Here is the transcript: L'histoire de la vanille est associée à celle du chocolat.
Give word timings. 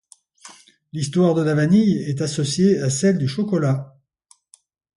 L'histoire 0.93 1.35
de 1.35 1.43
la 1.43 1.53
vanille 1.53 2.01
est 2.09 2.21
associée 2.23 2.79
à 2.79 2.89
celle 2.89 3.19
du 3.19 3.27
chocolat. 3.27 3.95